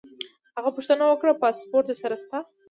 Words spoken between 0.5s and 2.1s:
هغه پوښتنه وکړه: پاسپورټ در